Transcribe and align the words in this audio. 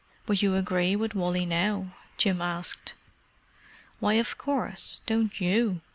"But 0.25 0.41
you 0.41 0.55
agree 0.55 0.95
with 0.95 1.13
Wally, 1.13 1.45
now?" 1.45 1.93
Jim 2.17 2.41
asked. 2.41 2.95
"Why, 3.99 4.13
of 4.13 4.35
course—don't 4.35 5.39
you? 5.39 5.81